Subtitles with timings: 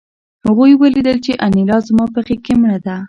[0.45, 2.95] هغوی ولیدل چې انیلا زما په غېږ کې مړه ده